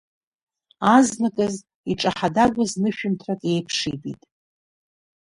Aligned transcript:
Азныказ 0.95 1.55
иҿаҳадагәаз 1.91 2.71
нышәынҭрак 2.81 3.41
иеиԥшитәит. 3.45 4.21